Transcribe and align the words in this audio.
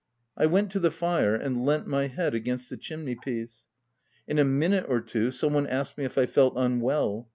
I 0.35 0.47
went 0.47 0.71
to 0.71 0.79
the 0.79 0.89
fire 0.89 1.35
and 1.35 1.63
leant 1.63 1.85
my 1.85 2.07
head 2.07 2.33
against 2.33 2.71
the 2.71 2.75
chimney 2.77 3.13
piece. 3.15 3.67
In 4.27 4.39
a 4.39 4.43
minute 4.43 4.87
or 4.89 4.99
two, 4.99 5.29
some 5.29 5.53
one 5.53 5.67
asked 5.67 5.95
me 5.95 6.05
if 6.05 6.17
I 6.17 6.25
felt 6.25 6.55
unwell. 6.57 7.29